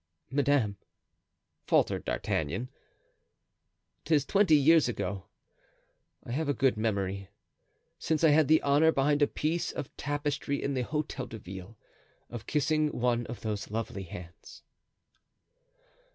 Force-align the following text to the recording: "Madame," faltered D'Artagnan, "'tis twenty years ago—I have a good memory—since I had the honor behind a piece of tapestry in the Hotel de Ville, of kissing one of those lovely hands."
"Madame," 0.31 0.77
faltered 1.67 2.05
D'Artagnan, 2.05 2.69
"'tis 4.03 4.25
twenty 4.25 4.55
years 4.55 4.89
ago—I 4.89 6.31
have 6.31 6.49
a 6.49 6.55
good 6.55 6.75
memory—since 6.75 8.23
I 8.23 8.29
had 8.29 8.47
the 8.47 8.63
honor 8.63 8.91
behind 8.91 9.21
a 9.21 9.27
piece 9.27 9.71
of 9.71 9.95
tapestry 9.97 10.59
in 10.63 10.73
the 10.73 10.81
Hotel 10.81 11.27
de 11.27 11.37
Ville, 11.37 11.77
of 12.31 12.47
kissing 12.47 12.87
one 12.87 13.27
of 13.27 13.41
those 13.41 13.69
lovely 13.69 14.01
hands." 14.01 14.63